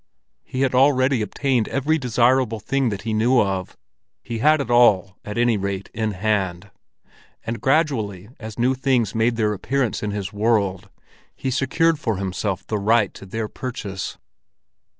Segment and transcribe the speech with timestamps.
[0.43, 5.37] He had already obtained every desirable thing that he knew of—he had it all, at
[5.37, 6.71] any rate, in hand;
[7.45, 10.89] and gradually as new things made their appearance in his world,
[11.35, 14.17] he secured for himself the right to their purchase.